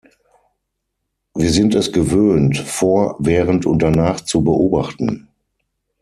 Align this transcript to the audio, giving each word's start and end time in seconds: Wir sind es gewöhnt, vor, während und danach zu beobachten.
Wir 1.35 1.51
sind 1.51 1.75
es 1.75 1.91
gewöhnt, 1.91 2.57
vor, 2.57 3.17
während 3.19 3.67
und 3.67 3.83
danach 3.83 4.19
zu 4.21 4.43
beobachten. 4.43 5.27